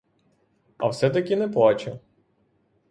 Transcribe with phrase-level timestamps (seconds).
[0.77, 1.99] А все-таки не плаче!